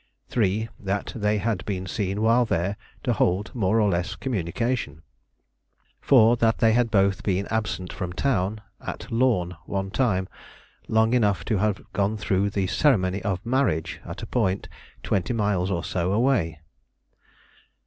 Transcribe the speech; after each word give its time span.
III. 0.35 0.67
That 0.79 1.13
they 1.15 1.37
had 1.37 1.63
been 1.65 1.85
seen 1.85 2.23
while 2.23 2.43
there 2.43 2.75
to 3.03 3.13
hold 3.13 3.53
more 3.53 3.79
or 3.79 3.87
less 3.87 4.15
communication. 4.15 5.03
IV. 6.01 6.39
That 6.39 6.55
they 6.57 6.73
had 6.73 6.89
both 6.89 7.21
been 7.21 7.45
absent 7.51 7.93
from 7.93 8.11
town, 8.11 8.61
at 8.83 9.05
some 9.07 9.55
one 9.67 9.91
time, 9.91 10.27
long 10.87 11.13
enough 11.13 11.45
to 11.45 11.57
have 11.59 11.83
gone 11.93 12.17
through 12.17 12.49
the 12.49 12.65
ceremony 12.65 13.21
of 13.21 13.45
marriage 13.45 14.01
at 14.03 14.23
a 14.23 14.25
point 14.25 14.67
twenty 15.03 15.33
miles 15.33 15.69
or 15.69 15.83
so 15.83 16.13
away. 16.13 16.61